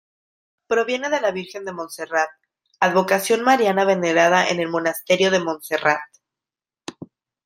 Proviene 0.65 1.11
de 1.11 1.21
la 1.21 1.29
Virgen 1.29 1.63
de 1.63 1.73
Montserrat, 1.73 2.27
advocación 2.79 3.43
mariana 3.43 3.85
venerada 3.85 4.47
en 4.49 4.59
el 4.59 4.67
Monasterio 4.67 5.29
de 5.29 5.39
Montserrat. 5.41 6.01